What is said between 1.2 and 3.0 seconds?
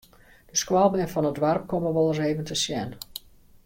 it doarp komme wolris even te sjen.